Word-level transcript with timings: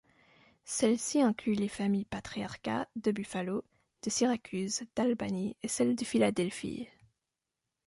Celles-ci 0.63 1.21
incluent 1.21 1.53
les 1.59 1.67
familles 1.67 2.05
Patriarca, 2.05 2.87
de 2.95 3.11
Buffalo, 3.11 3.63
de 4.01 4.09
Syracuse, 4.09 4.81
d'Albany 4.95 5.55
et 5.61 5.67
celle 5.67 5.95
de 5.95 6.03
Philadelphie. 6.05 6.87